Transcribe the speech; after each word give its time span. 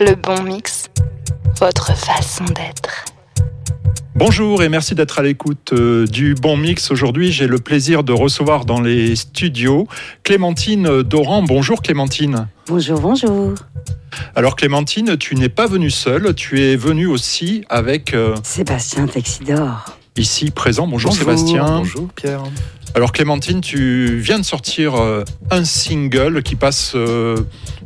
Le 0.00 0.16
bon 0.16 0.42
mix, 0.42 0.86
votre 1.60 1.96
façon 1.96 2.44
d'être. 2.46 3.04
Bonjour 4.16 4.64
et 4.64 4.68
merci 4.68 4.96
d'être 4.96 5.20
à 5.20 5.22
l'écoute 5.22 5.72
euh, 5.72 6.04
du 6.08 6.34
Bon 6.34 6.56
Mix. 6.56 6.90
Aujourd'hui, 6.90 7.30
j'ai 7.30 7.46
le 7.46 7.60
plaisir 7.60 8.02
de 8.02 8.12
recevoir 8.12 8.64
dans 8.64 8.80
les 8.80 9.14
studios 9.14 9.86
Clémentine 10.24 11.02
Doran. 11.02 11.44
Bonjour 11.44 11.80
Clémentine. 11.80 12.48
Bonjour, 12.66 12.98
bonjour. 12.98 13.54
Alors 14.34 14.56
Clémentine, 14.56 15.16
tu 15.16 15.36
n'es 15.36 15.48
pas 15.48 15.68
venue 15.68 15.90
seule, 15.90 16.34
tu 16.34 16.60
es 16.60 16.74
venue 16.74 17.06
aussi 17.06 17.64
avec... 17.68 18.14
euh, 18.14 18.34
Sébastien 18.42 19.06
Texidor. 19.06 19.96
Ici 20.16 20.50
présent. 20.50 20.86
Bonjour, 20.86 21.12
Sébastien. 21.12 21.64
Bonjour 21.78 22.08
Pierre. 22.14 22.42
Alors 22.96 23.10
Clémentine, 23.10 23.60
tu 23.60 24.18
viens 24.18 24.38
de 24.38 24.44
sortir 24.44 24.94
euh, 24.94 25.24
un 25.50 25.64
single 25.64 26.44
qui 26.44 26.54
passe 26.54 26.92
euh, 26.94 27.40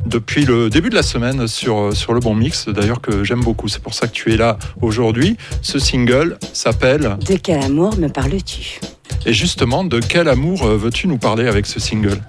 depuis 0.05 0.45
le 0.45 0.69
début 0.69 0.91
de 0.91 0.95
la 0.95 1.01
semaine 1.01 1.47
sur, 1.47 1.79
euh, 1.79 1.91
sur 1.93 2.13
le 2.13 2.19
Bon 2.19 2.35
Mix, 2.35 2.69
d'ailleurs 2.69 3.01
que 3.01 3.23
j'aime 3.23 3.41
beaucoup. 3.41 3.67
C'est 3.67 3.81
pour 3.81 3.95
ça 3.95 4.05
que 4.05 4.11
tu 4.11 4.31
es 4.31 4.37
là 4.37 4.59
aujourd'hui. 4.81 5.35
Ce 5.63 5.79
single 5.79 6.37
s'appelle... 6.53 7.17
De 7.27 7.37
quel 7.37 7.63
amour 7.63 7.97
me 7.97 8.07
parles-tu? 8.07 8.79
Et 9.25 9.33
justement, 9.33 9.83
de 9.83 9.99
quel 9.99 10.27
amour 10.27 10.67
veux-tu 10.67 11.07
nous 11.07 11.17
parler 11.17 11.47
avec 11.47 11.65
ce 11.65 11.79
single? 11.79 12.21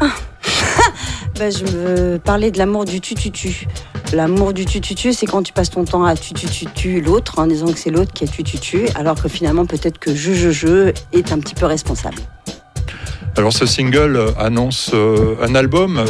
Bah, 0.00 1.50
Je 1.50 1.64
veux 1.64 2.18
parler 2.18 2.50
de 2.50 2.58
l'amour 2.58 2.84
du 2.86 3.00
tu-tu-tu. 3.00 3.68
L'amour 4.14 4.52
du 4.52 4.64
tu-tu-tu, 4.64 5.12
c'est 5.12 5.26
quand 5.26 5.42
tu 5.42 5.52
passes 5.52 5.70
ton 5.70 5.84
temps 5.84 6.04
à 6.04 6.14
tu-tu-tu-tu 6.14 7.00
l'autre 7.00 7.40
en 7.40 7.48
disant 7.48 7.66
que 7.66 7.78
c'est 7.78 7.90
l'autre 7.90 8.12
qui 8.12 8.22
a 8.22 8.28
tu-tu-tu, 8.28 8.86
alors 8.94 9.20
que 9.20 9.28
finalement, 9.28 9.66
peut-être 9.66 9.98
que 9.98 10.14
je-je-je 10.14 10.92
est 11.12 11.32
un 11.32 11.40
petit 11.40 11.56
peu 11.56 11.66
responsable. 11.66 12.18
Alors 13.36 13.52
ce 13.52 13.66
single 13.66 14.14
euh, 14.16 14.30
annonce 14.38 14.92
euh, 14.94 15.34
un 15.42 15.56
album 15.56 16.04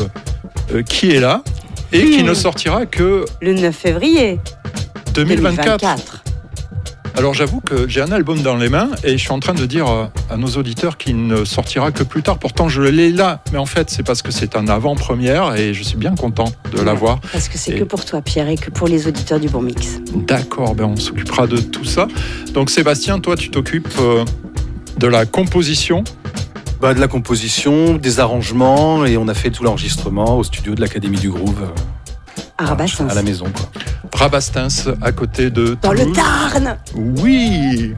euh, 0.75 0.83
qui 0.83 1.13
est 1.13 1.21
là 1.21 1.43
et 1.95 2.11
qui 2.11 2.23
Hmm. 2.23 2.27
ne 2.27 2.35
sortira 2.35 2.85
que 2.85 3.25
Le 3.41 3.55
9 3.55 3.75
février 3.75 4.39
2024. 5.15 5.79
2024. 5.81 6.24
Alors 7.17 7.33
j'avoue 7.33 7.61
que 7.61 7.89
j'ai 7.89 8.01
un 8.03 8.11
album 8.11 8.43
dans 8.43 8.57
les 8.57 8.69
mains 8.69 8.91
et 9.05 9.13
je 9.13 9.17
suis 9.19 9.31
en 9.31 9.39
train 9.39 9.55
de 9.55 9.67
dire 9.67 9.87
euh, 9.89 10.07
à 10.31 10.37
nos 10.37 10.49
auditeurs 10.49 10.97
qu'il 10.99 11.27
ne 11.29 11.45
sortira 11.45 11.93
que 11.93 12.03
plus 12.03 12.23
tard. 12.23 12.39
Pourtant 12.39 12.69
je 12.69 12.83
l'ai 12.83 13.13
là, 13.13 13.41
mais 13.53 13.59
en 13.59 13.67
fait 13.67 13.89
c'est 13.89 14.03
parce 14.03 14.21
que 14.21 14.33
c'est 14.33 14.57
un 14.57 14.67
avant-première 14.67 15.55
et 15.55 15.75
je 15.75 15.83
suis 15.85 15.97
bien 15.97 16.17
content 16.17 16.47
de 16.73 16.81
l'avoir. 16.83 17.21
Parce 17.33 17.49
que 17.49 17.57
c'est 17.57 17.73
Et- 17.77 17.79
que 17.79 17.85
pour 17.85 18.05
toi, 18.05 18.21
Pierre, 18.21 18.49
et 18.49 18.57
que 18.57 18.71
pour 18.71 18.89
les 18.89 19.07
auditeurs 19.07 19.39
du 19.39 19.49
Bon 19.49 19.63
Mix. 19.63 20.01
D'accord, 20.13 20.75
ben 20.75 20.87
on 20.87 20.97
s'occupera 20.97 21.47
de 21.47 21.59
tout 21.59 21.85
ça. 21.85 22.09
Donc 22.53 22.69
Sébastien, 22.69 23.21
toi 23.21 23.37
tu 23.37 23.51
t'occupes 23.51 23.95
euh, 24.01 24.25
de 24.99 25.07
la 25.07 25.25
composition. 25.25 26.03
Bah, 26.81 26.93
de 26.93 27.01
la 27.01 27.09
composition, 27.09 27.95
des 27.95 28.19
arrangements 28.21 29.07
et 29.07 29.17
on 29.17 29.29
a 29.29 29.35
fait 29.35 29.51
tout 29.51 29.63
l'enregistrement 29.63 30.37
au 30.37 30.43
studio 30.45 30.75
de 30.75 30.81
l'Académie 30.81 31.19
du 31.19 31.31
Groove 31.31 31.63
euh, 31.63 32.65
À 32.65 32.73
à 32.73 33.15
la 33.15 33.23
maison. 33.23 33.47
Quoi. 33.55 33.83
Rabastens 34.13 34.89
à 35.03 35.13
côté 35.13 35.51
de 35.51 35.77
Dans 35.81 35.93
le 35.93 36.01
Toulouse. 36.01 36.17
Tarn 36.17 36.77
Oui 36.95 37.95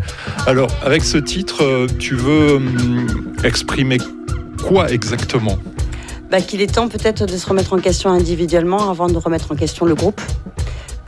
Alors, 0.47 0.71
avec 0.85 1.05
ce 1.05 1.19
titre, 1.19 1.63
euh, 1.63 1.87
tu 1.99 2.15
veux 2.15 2.57
hum, 2.57 3.35
exprimer 3.45 3.99
quoi 4.63 4.91
exactement 4.91 5.59
bah, 6.31 6.41
qu'il 6.41 6.61
est 6.61 6.75
temps 6.75 6.89
peut-être 6.89 7.25
de 7.25 7.37
se 7.37 7.47
remettre 7.47 7.73
en 7.73 7.79
question 7.79 8.11
individuellement 8.11 8.91
avant 8.91 9.07
de 9.07 9.17
remettre 9.17 9.53
en 9.53 9.55
question 9.55 9.87
le 9.87 9.95
groupe. 9.95 10.21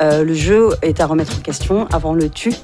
Euh, 0.00 0.22
le 0.22 0.32
jeu 0.32 0.68
est 0.82 1.00
à 1.00 1.06
remettre 1.06 1.36
en 1.36 1.40
question 1.40 1.88
avant 1.92 2.14
le 2.14 2.28
tu. 2.28 2.54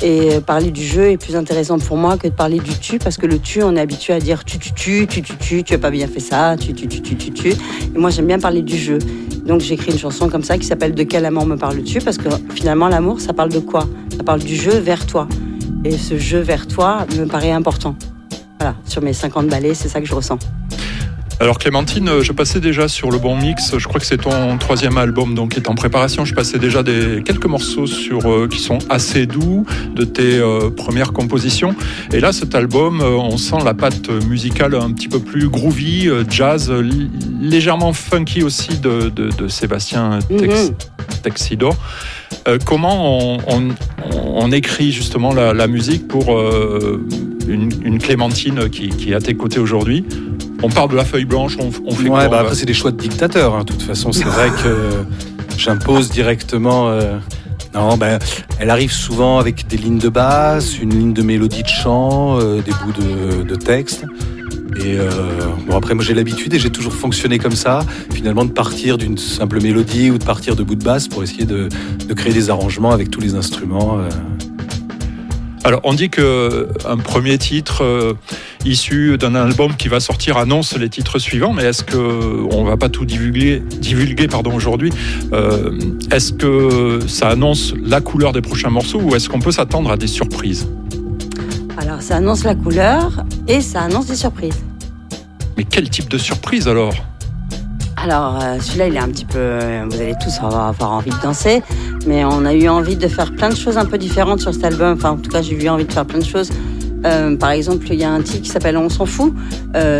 Et 0.00 0.34
euh, 0.34 0.40
parler 0.40 0.70
du 0.70 0.84
jeu 0.84 1.10
est 1.10 1.16
plus 1.16 1.36
intéressant 1.36 1.78
pour 1.78 1.96
moi 1.96 2.16
que 2.16 2.28
de 2.28 2.32
parler 2.32 2.58
du 2.58 2.78
tu, 2.78 2.98
parce 2.98 3.16
que 3.16 3.26
le 3.26 3.38
tu, 3.38 3.62
on 3.62 3.74
est 3.76 3.80
habitué 3.80 4.12
à 4.12 4.20
dire 4.20 4.44
tu, 4.44 4.58
tu, 4.58 4.72
tu, 4.72 5.06
tu, 5.08 5.22
tu, 5.22 5.36
tu, 5.36 5.64
tu 5.64 5.74
as 5.74 5.78
pas 5.78 5.90
bien 5.90 6.06
fait 6.06 6.20
ça, 6.20 6.56
tu, 6.58 6.72
tu, 6.72 6.86
tu, 6.86 7.00
tu, 7.00 7.16
tu, 7.16 7.30
tu. 7.30 7.48
Et 7.48 7.56
moi, 7.96 8.10
j'aime 8.10 8.26
bien 8.26 8.38
parler 8.38 8.62
du 8.62 8.76
jeu. 8.76 8.98
Donc, 9.48 9.62
j'ai 9.62 9.74
écrit 9.74 9.92
une 9.92 9.98
chanson 9.98 10.28
comme 10.28 10.44
ça 10.44 10.58
qui 10.58 10.66
s'appelle 10.66 10.94
De 10.94 11.02
quel 11.04 11.24
amour 11.24 11.46
me 11.46 11.56
parles-tu? 11.56 12.00
Parce 12.00 12.18
que 12.18 12.28
finalement, 12.54 12.88
l'amour, 12.88 13.18
ça 13.18 13.32
parle 13.32 13.48
de 13.48 13.60
quoi? 13.60 13.88
Ça 14.14 14.22
parle 14.22 14.40
du 14.40 14.54
jeu 14.54 14.76
vers 14.78 15.06
toi. 15.06 15.26
Et 15.86 15.96
ce 15.96 16.18
jeu 16.18 16.40
vers 16.40 16.66
toi 16.66 17.06
me 17.18 17.24
paraît 17.24 17.50
important. 17.50 17.96
Voilà, 18.60 18.76
sur 18.84 19.00
mes 19.00 19.14
50 19.14 19.46
ballets, 19.46 19.72
c'est 19.72 19.88
ça 19.88 20.02
que 20.02 20.06
je 20.06 20.14
ressens. 20.14 20.38
Alors 21.40 21.60
Clémentine, 21.60 22.08
euh, 22.08 22.22
je 22.22 22.32
passais 22.32 22.58
déjà 22.58 22.88
sur 22.88 23.12
le 23.12 23.18
bon 23.18 23.36
mix, 23.36 23.78
je 23.78 23.86
crois 23.86 24.00
que 24.00 24.06
c'est 24.06 24.16
ton 24.18 24.58
troisième 24.58 24.98
album 24.98 25.36
donc 25.36 25.52
qui 25.52 25.60
est 25.60 25.68
en 25.68 25.76
préparation, 25.76 26.24
je 26.24 26.34
passais 26.34 26.58
déjà 26.58 26.82
des, 26.82 27.22
quelques 27.24 27.46
morceaux 27.46 27.86
sur, 27.86 28.28
euh, 28.28 28.48
qui 28.48 28.58
sont 28.58 28.78
assez 28.90 29.26
doux 29.26 29.64
de 29.94 30.02
tes 30.02 30.36
euh, 30.38 30.68
premières 30.70 31.12
compositions. 31.12 31.76
Et 32.12 32.18
là 32.18 32.32
cet 32.32 32.56
album, 32.56 33.02
on 33.02 33.36
sent 33.38 33.58
la 33.64 33.72
patte 33.72 34.10
musicale 34.28 34.74
un 34.74 34.90
petit 34.90 35.06
peu 35.06 35.20
plus 35.20 35.48
groovy, 35.48 36.08
jazz, 36.28 36.72
légèrement 37.40 37.92
funky 37.92 38.42
aussi 38.42 38.76
de, 38.78 39.08
de- 39.08 39.30
de 39.30 39.46
Sébastien 39.46 40.18
Tex- 40.28 40.70
Mhm. 40.70 40.74
Texidor. 41.22 41.76
Euh, 42.48 42.58
comment 42.64 43.36
on, 43.36 43.38
on- 43.48 43.68
on 44.34 44.50
écrit 44.52 44.90
justement 44.92 45.32
la, 45.32 45.52
la 45.54 45.66
musique 45.68 46.06
pour 46.08 46.36
euh, 46.36 47.00
une, 47.48 47.70
une 47.84 47.98
Clémentine 47.98 48.68
qui, 48.70 48.88
qui 48.88 49.12
est 49.12 49.14
à 49.14 49.20
tes 49.20 49.34
côtés 49.34 49.58
aujourd'hui? 49.60 50.04
On 50.62 50.68
parle 50.68 50.90
de 50.90 50.96
la 50.96 51.04
feuille 51.04 51.24
blanche, 51.24 51.56
on, 51.60 51.70
on 51.86 51.90
fait 51.94 52.08
quoi 52.08 52.18
Ouais, 52.20 52.28
bah, 52.28 52.40
après, 52.40 52.54
c'est 52.54 52.66
des 52.66 52.74
choix 52.74 52.90
de 52.90 52.96
dictateur. 52.96 53.54
hein. 53.54 53.60
De 53.60 53.72
toute 53.72 53.82
façon, 53.82 54.12
c'est 54.12 54.24
vrai 54.24 54.50
que 54.62 55.04
j'impose 55.58 56.10
directement. 56.10 56.88
euh, 56.88 57.18
Non, 57.74 57.96
bah, 57.96 58.18
elle 58.58 58.70
arrive 58.70 58.92
souvent 58.92 59.38
avec 59.38 59.66
des 59.68 59.76
lignes 59.76 59.98
de 59.98 60.08
basse, 60.08 60.78
une 60.80 60.90
ligne 60.90 61.12
de 61.12 61.22
mélodie 61.22 61.62
de 61.62 61.68
chant, 61.68 62.38
euh, 62.40 62.60
des 62.60 62.72
bouts 62.72 62.92
de, 62.92 63.42
de 63.44 63.54
texte. 63.54 64.04
Et 64.84 64.96
euh, 64.98 65.08
bon, 65.66 65.76
après, 65.76 65.94
moi 65.94 66.04
j'ai 66.04 66.14
l'habitude 66.14 66.54
et 66.54 66.58
j'ai 66.58 66.70
toujours 66.70 66.92
fonctionné 66.94 67.38
comme 67.38 67.56
ça, 67.56 67.80
finalement, 68.12 68.44
de 68.44 68.52
partir 68.52 68.96
d'une 68.96 69.18
simple 69.18 69.60
mélodie 69.60 70.10
ou 70.10 70.18
de 70.18 70.24
partir 70.24 70.54
de 70.56 70.62
bouts 70.62 70.76
de 70.76 70.84
basse 70.84 71.08
pour 71.08 71.22
essayer 71.22 71.44
de, 71.46 71.68
de 72.06 72.14
créer 72.14 72.32
des 72.32 72.48
arrangements 72.50 72.90
avec 72.92 73.10
tous 73.10 73.20
les 73.20 73.34
instruments. 73.34 73.98
euh. 73.98 74.08
Alors, 75.68 75.82
on 75.84 75.92
dit 75.92 76.08
que 76.08 76.66
un 76.86 76.96
premier 76.96 77.36
titre 77.36 77.84
euh, 77.84 78.14
issu 78.64 79.18
d'un 79.18 79.34
album 79.34 79.76
qui 79.76 79.88
va 79.88 80.00
sortir 80.00 80.38
annonce 80.38 80.74
les 80.74 80.88
titres 80.88 81.18
suivants, 81.18 81.52
mais 81.52 81.64
est-ce 81.64 81.84
que 81.84 81.94
on 82.54 82.64
va 82.64 82.78
pas 82.78 82.88
tout 82.88 83.04
divulguer, 83.04 83.62
divulguer 83.78 84.28
pardon 84.28 84.54
aujourd'hui 84.54 84.90
Euh, 85.34 85.78
Est-ce 86.10 86.32
que 86.32 87.00
ça 87.06 87.28
annonce 87.28 87.74
la 87.84 88.00
couleur 88.00 88.32
des 88.32 88.40
prochains 88.40 88.70
morceaux 88.70 88.98
ou 88.98 89.14
est-ce 89.14 89.28
qu'on 89.28 89.40
peut 89.40 89.52
s'attendre 89.52 89.90
à 89.90 89.98
des 89.98 90.06
surprises? 90.06 90.66
Alors, 91.76 92.00
ça 92.00 92.16
annonce 92.16 92.44
la 92.44 92.54
couleur 92.54 93.22
et 93.46 93.60
ça 93.60 93.82
annonce 93.82 94.06
des 94.06 94.16
surprises. 94.16 94.64
Mais 95.58 95.64
quel 95.64 95.90
type 95.90 96.08
de 96.08 96.16
surprise 96.16 96.66
alors? 96.66 96.94
Alors, 98.10 98.38
euh, 98.42 98.58
celui-là, 98.58 98.88
il 98.88 98.94
est 98.94 99.00
un 99.00 99.08
petit 99.08 99.26
peu. 99.26 99.36
euh, 99.38 99.84
Vous 99.86 100.00
allez 100.00 100.14
tous 100.18 100.38
avoir, 100.38 100.74
envie 100.80 101.10
de 101.10 101.22
danser, 101.22 101.62
mais 102.06 102.24
on 102.24 102.46
a 102.46 102.54
eu 102.54 102.66
envie 102.66 102.96
de 102.96 103.06
faire 103.06 103.34
plein 103.34 103.50
de 103.50 103.54
choses 103.54 103.76
un 103.76 103.84
peu 103.84 103.98
différentes 103.98 104.40
sur 104.40 104.54
cet 104.54 104.64
album. 104.64 104.94
Enfin, 104.96 105.10
en 105.10 105.16
tout 105.18 105.30
cas, 105.30 105.42
j'ai 105.42 105.62
eu 105.62 105.68
envie 105.68 105.84
de 105.84 105.92
faire 105.92 106.06
plein 106.06 106.18
de 106.18 106.24
choses. 106.24 106.48
Euh, 107.04 107.36
par 107.36 107.50
exemple, 107.50 107.86
il 107.90 108.00
y 108.00 108.04
a 108.04 108.10
un 108.10 108.22
titre 108.22 108.44
qui 108.44 108.48
s'appelle 108.48 108.78
On 108.78 108.88
s'en 108.88 109.04
fout. 109.04 109.34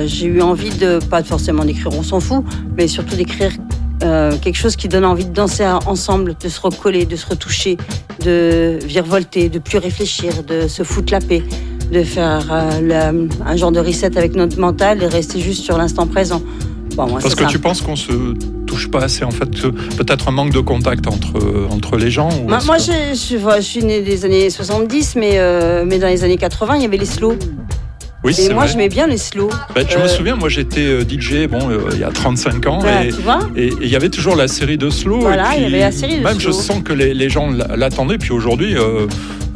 J'ai 0.07 0.25
eu 0.27 0.41
envie 0.41 0.71
de, 0.71 1.01
pas 1.11 1.23
forcément 1.23 1.67
d'écrire 1.67 1.93
On 1.93 2.03
s'en 2.03 2.19
fout, 2.19 2.45
mais 2.79 2.89
surtout 2.89 3.15
d'écrire 3.15 3.53
quelque 4.01 4.57
chose 4.57 4.75
qui 4.75 4.89
donne 4.89 5.05
envie 5.05 5.27
de 5.27 5.35
danser 5.35 5.67
ensemble, 5.85 6.35
de 6.43 6.49
se 6.49 6.63
recoller, 6.63 7.05
de 7.05 7.17
se 7.17 7.27
retoucher, 7.27 7.77
de 8.25 8.79
virevolter, 8.87 9.51
de 9.51 9.59
plus 9.59 9.77
réfléchir, 9.77 10.45
de 10.45 10.67
se 10.67 10.83
foutre 10.83 11.13
la 11.13 11.21
paix, 11.21 11.43
de 11.93 12.03
faire 12.03 12.51
un 12.51 13.57
genre 13.57 13.73
de 13.73 13.81
reset 13.81 14.17
avec 14.17 14.35
notre 14.35 14.59
mental 14.59 15.03
et 15.03 15.07
rester 15.09 15.41
juste 15.41 15.63
sur 15.63 15.77
l'instant 15.77 16.07
présent. 16.07 16.41
Moi, 17.07 17.21
Parce 17.23 17.35
que 17.35 17.45
ça. 17.45 17.49
tu 17.51 17.59
penses 17.59 17.81
qu'on 17.83 17.97
se 17.97 18.13
touche 18.67 18.91
pas 18.91 19.01
assez 19.05 19.25
en 19.25 19.31
fait, 19.31 19.51
que 19.51 19.69
peut-être 19.69 20.29
un 20.29 20.33
manque 20.33 20.53
de 20.53 20.61
contact 20.61 21.07
entre 21.07 21.33
entre 21.71 21.97
les 21.97 22.11
gens 22.11 22.29
ou 22.31 22.49
Moi, 22.49 22.59
est-ce 22.59 22.67
moi, 22.67 22.77
que- 22.77 22.83
je, 22.83 23.33
je, 23.33 23.37
voilà, 23.37 23.61
je 23.61 23.67
suis 23.67 23.85
née 23.85 24.01
des 24.03 24.25
années 24.25 24.51
70, 24.51 25.15
mais, 25.17 25.33
euh, 25.39 25.85
mais 25.87 25.99
dans 25.99 26.09
les 26.09 26.25
années 26.25 26.37
80, 26.37 26.77
il 26.77 26.83
y 26.83 26.85
avait 26.87 26.97
les 26.97 27.07
slows. 27.07 27.37
oui, 28.25 28.35
Et 28.39 28.53
moi, 28.53 28.67
j'aimais 28.67 28.89
bien 28.89 29.07
les 29.07 29.17
slows. 29.17 29.49
Ben, 29.75 29.87
je 29.89 29.97
me 29.97 30.03
euh, 30.03 30.09
souviens, 30.09 30.35
moi 30.37 30.49
j'étais 30.49 30.81
euh, 30.87 31.03
DJ 31.09 31.47
bon 31.49 31.71
euh, 31.71 31.89
il 31.93 32.01
y 32.01 32.05
a 32.05 32.11
35 32.11 32.67
ans 32.67 32.79
Voilà, 32.81 33.05
et 33.05 33.09
tu 33.11 33.21
vois 33.23 33.39
Et 33.57 33.69
et 33.69 33.73
il 33.83 33.89
y 33.89 33.97
avait 33.97 34.11
toujours 34.11 34.35
la 34.37 34.49
série 34.49 34.77
de 34.79 34.91
slow. 34.91 35.21
Voilà, 35.21 35.57
il 35.57 35.63
y 35.63 35.67
avait 35.67 35.79
la 35.81 35.93
série 35.93 36.19
de 36.19 36.25
Même 36.25 36.35
je 36.41 36.51
slow. 36.51 36.53
sens 36.53 36.83
que 36.83 36.93
les, 36.93 37.15
les 37.15 37.29
gens 37.31 37.49
l'attendaient. 37.77 38.19
Puis 38.19 38.33
aujourd'hui, 38.33 38.77
euh, 38.77 39.07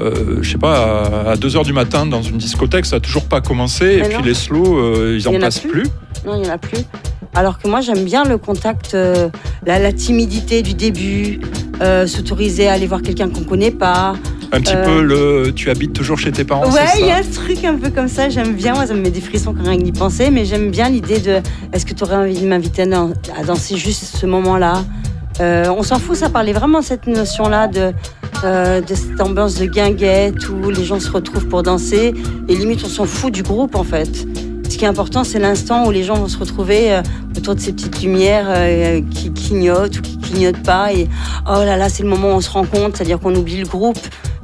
euh, 0.01 0.39
je 0.43 0.51
sais 0.53 0.59
pas, 0.59 1.05
à 1.33 1.35
2h 1.37 1.65
du 1.65 1.73
matin 1.73 2.07
dans 2.07 2.23
une 2.23 2.39
discothèque, 2.39 2.87
ça 2.87 2.97
a 2.97 3.01
toujours 3.01 3.25
pas 3.25 3.41
commencé. 3.41 3.97
Et 3.99 4.03
puis 4.03 4.23
les 4.25 4.35
slow, 4.35 4.79
euh, 4.79 5.17
ils 5.19 5.27
en 5.29 5.33
Il 5.33 5.35
y 5.35 5.39
en 5.39 5.41
a 5.41 5.45
passent 5.47 5.59
plus. 5.61 5.71
plus. 5.71 5.87
Non, 6.25 6.37
il 6.37 6.43
n'y 6.43 6.49
en 6.49 6.53
a 6.53 6.59
plus. 6.59 6.79
Alors 7.35 7.59
que 7.59 7.69
moi, 7.69 7.81
j'aime 7.81 8.05
bien 8.05 8.25
le 8.25 8.37
contact, 8.39 8.95
euh, 8.95 9.29
la, 9.67 9.79
la 9.79 9.93
timidité 9.93 10.63
du 10.63 10.75
début, 10.75 11.41
euh, 11.81 12.07
s'autoriser 12.07 12.69
à 12.69 12.73
aller 12.75 12.87
voir 12.87 13.03
quelqu'un 13.03 13.29
qu'on 13.31 13.45
connaît 13.45 13.71
pas. 13.71 14.15
Un 14.53 14.61
petit 14.61 14.75
Euh. 14.77 14.85
peu 14.85 15.03
le. 15.03 15.53
Tu 15.55 15.71
habites 15.71 15.93
toujours 15.95 16.19
chez 16.19 16.31
tes 16.31 16.45
parents, 16.45 16.71
ouais, 16.71 16.81
il 17.01 17.07
y 17.07 17.11
a 17.11 17.23
ce 17.23 17.31
truc 17.35 17.65
un 17.65 17.77
peu 17.77 17.89
comme 17.91 18.09
ça, 18.09 18.29
j'aime 18.29 18.53
bien. 18.55 18.75
Moi, 18.75 18.87
ça 18.87 18.95
me 18.95 19.01
met 19.01 19.11
des 19.11 19.21
frissons 19.23 19.55
quand 19.55 19.63
rien 19.67 19.79
que 19.79 19.83
d'y 19.85 19.93
penser, 19.93 20.31
mais 20.31 20.45
j'aime 20.45 20.71
bien 20.71 20.91
l'idée 20.91 21.21
de 21.21 21.41
est-ce 21.73 21.87
que 21.87 21.95
tu 21.95 22.05
aurais 22.05 22.17
envie 22.17 22.39
de 22.39 22.47
m'inviter 22.47 22.83
à, 22.83 22.87
dan- 22.87 23.15
à 23.39 23.45
danser 23.45 23.77
juste 23.77 24.05
ce 24.17 24.27
moment-là? 24.27 24.85
On 25.41 25.83
s'en 25.83 25.99
fout, 25.99 26.15
ça 26.17 26.29
parlait 26.29 26.53
vraiment 26.53 26.81
de 26.81 26.85
cette 26.85 27.09
notion-là 27.09 27.67
de, 27.67 27.93
euh, 28.45 28.81
de 28.81 28.95
cette 28.95 29.21
ambiance 29.21 29.57
de 29.59 29.65
guinguette 29.65 30.49
où 30.51 30.71
les 30.71 30.85
gens 30.85 31.01
se 31.01 31.11
retrouvent 31.11 31.47
pour 31.49 31.65
danser 31.65 32.15
et 32.49 32.55
limite 32.55 32.83
on 32.85 32.89
s'en 32.89 33.07
fout 33.07 33.33
du 33.33 33.43
groupe 33.43 33.75
en 33.75 33.83
fait. 33.83 34.25
Ce 34.73 34.79
qui 34.79 34.87
est 34.87 34.89
important, 34.89 35.23
c'est 35.23 35.39
l'instant 35.39 35.87
où 35.87 35.91
les 35.91 36.03
gens 36.03 36.15
vont 36.15 36.29
se 36.29 36.39
retrouver 36.39 36.93
euh, 36.93 37.03
autour 37.37 37.55
de 37.55 37.61
ces 37.61 37.73
petites 37.73 38.01
lumières 38.01 38.47
euh, 38.49 39.03
qui 39.11 39.31
clignotent 39.31 39.99
ou 39.99 40.01
qui 40.01 40.17
clignotent 40.17 40.63
pas. 40.63 40.95
Et 40.95 41.09
oh 41.47 41.63
là 41.63 41.77
là, 41.77 41.91
c'est 41.91 42.03
le 42.03 42.09
moment 42.09 42.29
où 42.29 42.37
on 42.37 42.41
se 42.41 42.51
rend 42.51 42.65
compte, 42.65 42.97
c'est-à-dire 42.97 43.21
qu'on 43.21 43.35
oublie 43.35 43.59
le 43.59 43.67
groupe. 43.67 43.99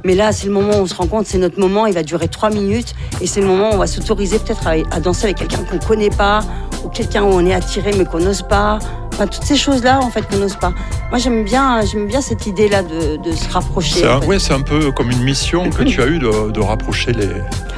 Mais 0.05 0.13
là, 0.13 0.31
c'est 0.31 0.45
le 0.45 0.53
moment 0.53 0.73
où 0.73 0.81
on 0.81 0.85
se 0.85 0.93
rend 0.93 1.07
compte, 1.07 1.25
c'est 1.25 1.39
notre 1.39 1.59
moment, 1.59 1.87
il 1.87 1.93
va 1.93 2.03
durer 2.03 2.27
trois 2.27 2.51
minutes. 2.51 2.93
Et 3.21 3.27
c'est 3.27 3.41
le 3.41 3.47
moment 3.47 3.71
où 3.71 3.73
on 3.73 3.77
va 3.77 3.87
s'autoriser 3.87 4.37
peut-être 4.37 4.67
à, 4.67 4.73
à 4.95 4.99
danser 4.99 5.25
avec 5.25 5.37
quelqu'un 5.37 5.63
qu'on 5.63 5.79
connaît 5.79 6.11
pas, 6.11 6.41
ou 6.85 6.89
quelqu'un 6.89 7.23
où 7.23 7.29
on 7.29 7.45
est 7.45 7.53
attiré 7.53 7.91
mais 7.97 8.05
qu'on 8.05 8.19
n'ose 8.19 8.43
pas. 8.43 8.77
Enfin, 9.19 9.27
toutes 9.27 9.43
ces 9.43 9.57
choses-là, 9.57 9.99
en 10.01 10.09
fait, 10.09 10.21
qu'on 10.29 10.37
n'ose 10.37 10.55
pas. 10.55 10.71
Moi, 11.09 11.19
j'aime 11.19 11.43
bien, 11.43 11.81
j'aime 11.81 12.07
bien 12.07 12.21
cette 12.21 12.47
idée-là 12.47 12.83
de, 12.83 13.17
de 13.17 13.33
se 13.33 13.49
rapprocher. 13.49 14.07
Un, 14.07 14.19
ouais, 14.21 14.39
c'est 14.39 14.53
un 14.53 14.61
peu 14.61 14.93
comme 14.93 15.11
une 15.11 15.23
mission 15.23 15.69
que 15.71 15.83
tu 15.83 16.01
as 16.01 16.05
eue 16.05 16.19
de, 16.19 16.51
de 16.51 16.59
rapprocher 16.61 17.11
les, 17.11 17.27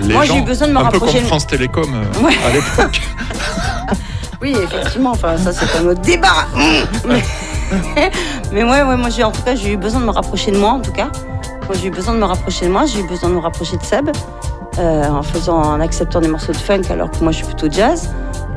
les 0.01 0.13
Moi, 0.13 0.23
gens. 0.25 0.35
j'ai 0.35 0.39
eu 0.41 0.45
besoin 0.45 0.67
de 0.67 0.73
me 0.73 0.77
un 0.77 0.81
peu 0.81 0.99
rapprocher. 0.99 1.17
comme 1.17 1.25
France 1.27 1.47
Télécom 1.47 1.91
euh, 1.95 2.23
Ouais. 2.23 2.35
à 2.45 2.51
l'époque. 2.53 3.01
Oui, 4.41 4.55
effectivement. 4.55 5.11
Enfin, 5.11 5.35
ça, 5.37 5.51
c'est 5.51 5.75
un 5.79 5.85
autre 5.87 6.01
débat. 6.01 6.45
mais, 7.07 8.11
mais 8.51 8.63
ouais, 8.63 8.83
ouais, 8.83 8.97
moi, 8.97 9.09
j'ai, 9.09 9.23
en 9.23 9.31
tout 9.31 9.41
cas, 9.41 9.55
j'ai 9.55 9.71
eu 9.73 9.77
besoin 9.77 9.99
de 9.99 10.05
me 10.05 10.11
rapprocher 10.11 10.51
de 10.51 10.57
moi, 10.57 10.71
en 10.73 10.79
tout 10.79 10.91
cas. 10.91 11.09
Moi, 11.67 11.75
j'ai 11.81 11.87
eu 11.87 11.91
besoin 11.91 12.13
de 12.13 12.19
me 12.19 12.25
rapprocher 12.25 12.65
de 12.67 12.71
moi. 12.71 12.85
J'ai 12.85 12.99
eu 12.99 13.07
besoin 13.07 13.29
de 13.29 13.33
me 13.35 13.39
rapprocher 13.39 13.77
de 13.77 13.83
Seb, 13.83 14.09
euh, 14.77 15.07
en 15.09 15.23
faisant, 15.23 15.57
en 15.59 15.79
acceptant 15.79 16.21
des 16.21 16.27
morceaux 16.27 16.51
de 16.53 16.57
funk, 16.57 16.83
alors 16.91 17.09
que 17.09 17.17
moi, 17.23 17.31
je 17.31 17.37
suis 17.37 17.45
plutôt 17.47 17.67
jazz. 17.71 18.09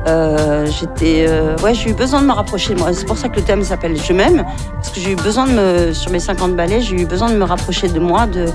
Euh, 0.07 0.67
j'étais, 0.67 1.25
euh, 1.27 1.55
ouais, 1.63 1.73
j'ai 1.73 1.89
eu 1.89 1.93
besoin 1.93 2.21
de 2.21 2.27
me 2.27 2.31
rapprocher 2.31 2.73
de 2.73 2.79
moi. 2.79 2.93
C'est 2.93 3.05
pour 3.05 3.17
ça 3.17 3.29
que 3.29 3.37
le 3.37 3.41
thème 3.41 3.63
s'appelle 3.63 3.97
Je 4.01 4.13
m'aime, 4.13 4.45
parce 4.73 4.89
que 4.89 4.99
j'ai 4.99 5.11
eu 5.11 5.15
besoin 5.15 5.47
de 5.47 5.51
me, 5.53 5.93
sur 5.93 6.11
mes 6.11 6.19
50 6.19 6.55
ballets, 6.55 6.81
j'ai 6.81 7.01
eu 7.01 7.05
besoin 7.05 7.29
de 7.29 7.37
me 7.37 7.43
rapprocher 7.43 7.87
de 7.87 7.99
moi, 7.99 8.27
de, 8.27 8.45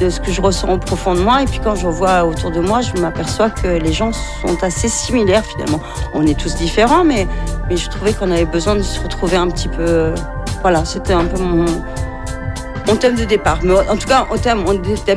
de 0.00 0.10
ce 0.10 0.20
que 0.20 0.30
je 0.30 0.40
ressens 0.40 0.72
au 0.72 0.78
profond 0.78 1.14
de 1.14 1.20
moi. 1.20 1.42
Et 1.42 1.46
puis 1.46 1.60
quand 1.62 1.74
je 1.74 1.88
vois 1.88 2.24
autour 2.24 2.50
de 2.52 2.60
moi, 2.60 2.80
je 2.80 3.00
m'aperçois 3.00 3.50
que 3.50 3.66
les 3.66 3.92
gens 3.92 4.12
sont 4.12 4.62
assez 4.62 4.88
similaires 4.88 5.44
finalement. 5.44 5.80
On 6.12 6.24
est 6.26 6.38
tous 6.38 6.54
différents, 6.54 7.04
mais, 7.04 7.26
mais 7.68 7.76
je 7.76 7.88
trouvais 7.90 8.12
qu'on 8.12 8.30
avait 8.30 8.44
besoin 8.44 8.76
de 8.76 8.82
se 8.82 9.00
retrouver 9.00 9.36
un 9.36 9.48
petit 9.48 9.68
peu. 9.68 10.14
Voilà, 10.62 10.84
c'était 10.84 11.12
un 11.12 11.24
peu 11.24 11.42
mon, 11.42 11.66
mon 12.86 12.96
thème 12.96 13.16
de 13.16 13.24
départ. 13.24 13.58
Mais 13.62 13.72
en 13.88 13.96
tout 13.96 14.08
cas, 14.08 14.26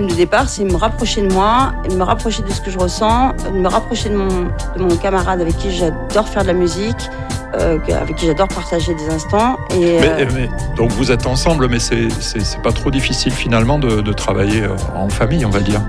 de 0.08 0.16
départ, 0.16 0.50
c'est 0.50 0.64
me 0.64 0.76
rapprocher 0.76 1.22
de 1.22 1.34
moi, 1.34 1.74
me 1.92 2.04
rapprocher 2.04 2.44
de 2.44 2.52
ce 2.52 2.62
que 2.62 2.72
je 2.72 2.78
ressens, 2.78 3.34
me 3.54 3.68
rapprocher 3.68 4.10
de 4.10 4.16
mon, 4.16 4.46
de 4.78 4.96
camarade 4.96 5.42
avec 5.42 5.58
qui 5.58 5.72
j'adore 5.72 6.28
faire 6.28 6.44
de 6.44 6.48
la 6.48 6.54
musique, 6.54 7.10
euh, 7.56 7.78
avec 8.00 8.16
qui 8.16 8.26
j'adore 8.26 8.48
partager 8.48 8.94
des 8.94 9.10
instants. 9.10 9.58
Euh, 9.74 10.48
donc 10.76 10.92
vous 10.92 11.12
êtes 11.12 11.28
ensemble, 11.28 11.68
mais 11.68 11.80
c'est 11.80 12.08
pas 12.64 12.72
trop 12.72 12.92
difficile 12.92 13.32
finalement 13.32 13.80
de, 13.80 14.02
de 14.02 14.14
travailler 14.14 14.64
euh, 14.64 14.76
en 14.96 15.10
famille, 15.10 15.46
on 15.46 15.50
va 15.50 15.60
dire. 15.60 15.82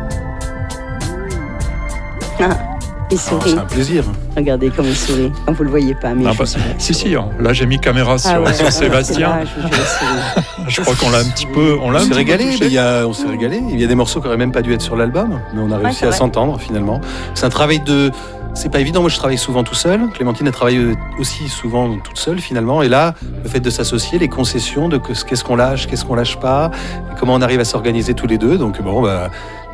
Il 3.10 3.18
Alors, 3.18 3.42
sourit. 3.42 3.50
C'est 3.52 3.58
un 3.58 3.64
plaisir. 3.64 4.04
Regardez 4.36 4.70
comme 4.70 4.86
il 4.86 4.96
sourit. 4.96 5.32
Ah, 5.46 5.52
Vous 5.52 5.64
le 5.64 5.70
voyez 5.70 5.94
pas, 5.94 6.14
mais 6.14 6.24
Ah, 6.28 6.32
bah, 6.38 6.44
si, 6.78 6.94
si, 6.94 7.14
là 7.40 7.52
j'ai 7.52 7.66
mis 7.66 7.78
caméra 7.78 8.18
sur, 8.18 8.30
Ah 8.34 8.40
ouais, 8.40 8.52
sur 8.52 8.64
ouais, 8.66 8.70
Sébastien. 8.70 9.40
c'est 9.44 10.04
là, 10.04 10.42
je 10.68 10.80
crois 10.82 10.94
qu'on 10.94 11.10
l'a 11.10 11.18
un 11.18 11.24
petit 11.24 11.46
peu. 11.46 11.76
On 11.82 11.90
l'a 11.90 12.00
On 12.00 12.02
un 12.02 12.04
s'est 12.04 12.10
petit 12.10 12.24
peu 12.24 12.32
régalé, 12.32 12.56
il 12.60 12.72
y 12.72 12.78
a, 12.78 13.06
on 13.06 13.12
s'est 13.12 13.28
régalé. 13.28 13.60
Il 13.70 13.80
y 13.80 13.84
a 13.84 13.86
des 13.86 13.94
morceaux 13.94 14.20
qui 14.20 14.26
n'auraient 14.26 14.36
même 14.36 14.52
pas 14.52 14.62
dû 14.62 14.72
être 14.72 14.82
sur 14.82 14.96
l'album, 14.96 15.40
mais 15.54 15.60
on 15.60 15.70
a 15.72 15.78
réussi 15.78 16.04
à 16.04 16.08
vrai. 16.08 16.16
s'entendre 16.16 16.58
finalement. 16.60 17.00
C'est 17.34 17.46
un 17.46 17.50
travail 17.50 17.80
de. 17.80 18.10
C'est 18.54 18.70
pas 18.72 18.80
évident. 18.80 19.02
Moi, 19.02 19.10
je 19.10 19.16
travaille 19.16 19.38
souvent 19.38 19.62
tout 19.62 19.74
seul. 19.74 20.08
Clémentine 20.14 20.48
a 20.48 20.50
travaillé 20.50 20.80
aussi 21.20 21.48
souvent 21.48 21.96
toute 21.98 22.18
seule 22.18 22.40
finalement. 22.40 22.82
Et 22.82 22.88
là, 22.88 23.14
le 23.44 23.48
fait 23.48 23.60
de 23.60 23.70
s'associer, 23.70 24.18
les 24.18 24.26
concessions, 24.28 24.88
de 24.88 24.96
que- 24.98 25.12
qu'est-ce 25.12 25.44
qu'on 25.44 25.54
lâche, 25.54 25.86
qu'est-ce 25.86 26.04
qu'on 26.04 26.14
lâche 26.16 26.38
pas, 26.38 26.70
et 27.12 27.14
comment 27.20 27.34
on 27.34 27.42
arrive 27.42 27.60
à 27.60 27.64
s'organiser 27.64 28.14
tous 28.14 28.26
les 28.26 28.38
deux. 28.38 28.58
Donc 28.58 28.82
bon, 28.82 29.00
bah, 29.02 29.30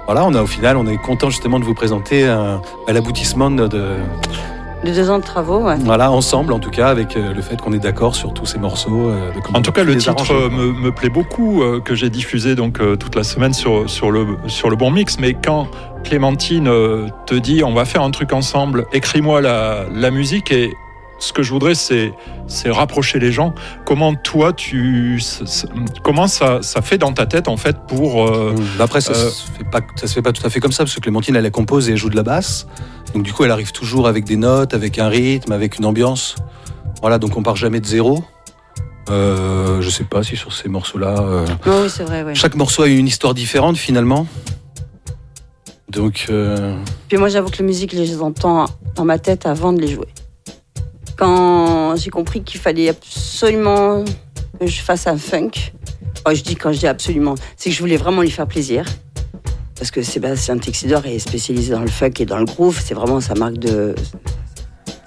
voilà, 0.07 0.25
on 0.27 0.35
a 0.35 0.43
au 0.43 0.47
final, 0.47 0.77
on 0.77 0.87
est 0.87 0.97
content 0.99 1.31
justement 1.31 1.59
de 1.59 1.65
vous 1.65 1.75
présenter 1.75 2.27
un- 2.27 2.61
à 2.87 2.93
l'aboutissement 2.93 3.51
de, 3.51 3.67
de- 3.67 3.97
De 4.85 4.91
deux 4.93 5.09
ans 5.11 5.19
de 5.19 5.25
travaux, 5.25 5.63
ouais. 5.63 5.77
voilà 5.81 6.11
ensemble 6.13 6.53
en 6.53 6.59
tout 6.59 6.71
cas 6.71 6.89
avec 6.89 7.17
euh, 7.17 7.33
le 7.33 7.41
fait 7.41 7.59
qu'on 7.61 7.73
est 7.73 7.79
d'accord 7.79 8.15
sur 8.15 8.35
tous 8.35 8.45
ces 8.45 8.59
morceaux. 8.59 9.09
euh, 9.09 9.31
de 9.33 9.57
En 9.57 9.63
tout 9.63 9.73
cas, 9.73 9.83
le 9.85 9.97
titre 9.97 10.31
euh, 10.33 10.51
me, 10.51 10.73
me 10.73 10.93
plaît 10.93 11.09
beaucoup, 11.09 11.63
euh, 11.63 11.81
que 11.81 11.95
j'ai 11.95 12.11
diffusé 12.11 12.55
donc 12.55 12.81
euh, 12.81 12.97
toute 12.97 13.15
la 13.15 13.25
semaine 13.25 13.55
sur, 13.55 13.89
sur, 13.89 14.11
le, 14.11 14.27
sur 14.47 14.69
le 14.69 14.77
bon 14.77 14.91
mix. 14.91 15.19
Mais 15.19 15.33
quand 15.35 15.69
Clémentine 16.05 16.69
euh, 16.69 17.07
te 17.25 17.35
dit 17.35 17.65
on 17.65 17.73
va 17.73 17.87
faire 17.87 18.03
un 18.03 18.11
truc 18.11 18.35
ensemble, 18.35 18.85
écris-moi 18.93 19.41
la, 19.41 19.85
la 19.91 20.11
musique 20.11 20.53
et 20.53 20.75
ce 21.19 21.33
que 21.33 21.43
je 21.43 21.51
voudrais, 21.53 21.75
c'est 21.75 22.13
c'est 22.47 22.71
rapprocher 22.71 23.19
les 23.19 23.33
gens. 23.33 23.55
Comment 23.87 24.15
toi, 24.15 24.53
tu 24.53 25.21
comment 26.03 26.27
ça, 26.27 26.61
ça 26.63 26.83
fait 26.83 26.99
dans 26.99 27.13
ta 27.13 27.27
tête 27.27 27.49
en 27.49 27.57
fait 27.57 27.77
pour 27.89 28.27
euh, 28.29 28.53
Mmh. 28.55 28.81
Après, 28.81 29.01
ça, 29.01 29.13
Euh, 29.13 29.31
se 29.31 29.51
fait 29.51 29.65
pas, 29.65 29.81
ça 29.97 30.07
se 30.07 30.13
fait 30.15 30.23
pas 30.23 30.33
tout 30.33 30.45
à 30.47 30.51
fait 30.51 30.61
comme 30.61 30.73
ça, 30.73 30.85
parce 30.85 30.95
que 30.95 31.01
Clémentine, 31.01 31.37
elle 31.37 31.51
compose 31.51 31.89
et 31.89 31.93
elle 31.93 31.99
joue 31.99 32.11
de 32.11 32.17
la 32.17 32.23
basse. 32.23 32.67
Donc, 33.15 33.23
du 33.23 33.33
coup, 33.33 33.45
elle 33.45 33.51
arrive 33.51 33.73
toujours 33.73 34.07
avec 34.09 34.25
des 34.25 34.37
notes, 34.37 34.75
avec 34.75 34.99
un 34.99 35.09
rythme, 35.09 35.53
avec 35.53 35.79
une 35.79 35.85
ambiance. 35.87 36.35
Voilà, 37.01 37.19
donc 37.19 37.37
on 37.37 37.43
part 37.43 37.57
jamais 37.57 37.81
de 37.81 37.87
zéro. 37.87 38.25
Euh, 39.11 39.81
je 39.83 39.91
sais 39.91 40.05
pas 40.05 40.23
si 40.23 40.37
sur 40.37 40.53
ces 40.53 40.69
morceaux-là. 40.69 41.15
euh, 41.21 41.47
oui, 41.67 41.89
c'est 41.91 42.05
vrai, 42.05 42.23
ouais. 42.25 42.35
Chaque 42.35 42.55
morceau 42.57 42.83
a 42.83 42.89
une 42.89 43.07
histoire 43.07 43.35
différente 43.35 43.77
finalement. 43.77 44.27
Donc, 45.91 46.27
euh, 46.31 46.77
Puis 47.09 47.19
moi, 47.19 47.29
j'avoue 47.29 47.51
que 47.51 47.59
les 47.59 47.65
musiques, 47.65 47.93
je 47.95 47.99
les 48.01 48.21
entends 48.21 48.65
dans 48.97 49.05
ma 49.05 49.19
tête 49.19 49.47
avant 49.47 49.73
de 49.73 49.81
les 49.81 49.89
jouer. 49.89 50.09
Quand 51.17 51.97
j'ai 51.97 52.11
compris 52.11 52.43
qu'il 52.43 52.61
fallait 52.61 52.89
absolument 52.89 54.05
que 54.59 54.67
je 54.67 54.81
fasse 54.81 55.07
un 55.07 55.17
funk, 55.17 55.51
enfin, 56.25 56.35
je 56.35 56.43
dis 56.43 56.57
quand 56.57 56.73
je 56.73 56.79
dis 56.81 56.87
absolument, 56.87 57.35
c'est 57.57 57.71
que 57.71 57.77
je 57.77 57.81
voulais 57.81 57.97
vraiment 57.97 58.23
lui 58.23 58.31
faire 58.31 58.47
plaisir. 58.47 58.85
Parce 59.77 59.91
que 59.91 60.03
Sébastien 60.03 60.59
Texidor 60.59 61.05
est 61.07 61.19
spécialisé 61.19 61.73
dans 61.73 61.81
le 61.81 61.89
funk 61.89 62.13
et 62.21 62.27
dans 62.27 62.39
le 62.39 62.45
groove, 62.45 62.81
c'est 62.83 62.95
vraiment 62.95 63.21
sa 63.21 63.35
marque 63.35 63.59
de. 63.59 63.95